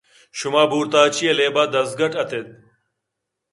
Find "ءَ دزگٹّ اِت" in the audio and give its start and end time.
1.61-2.31